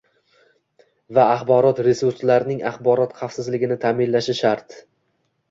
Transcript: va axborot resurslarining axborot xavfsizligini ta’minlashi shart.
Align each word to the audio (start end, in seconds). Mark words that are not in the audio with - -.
va 1.17 1.25
axborot 1.33 1.81
resurslarining 1.87 2.65
axborot 2.71 3.15
xavfsizligini 3.21 3.79
ta’minlashi 3.87 4.39
shart. 4.41 4.77